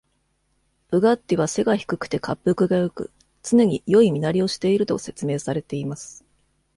[0.89, 3.11] ブガッティは背が低くて恰幅がよく、
[3.43, 6.25] 常に良い身なりをしていると説明されています。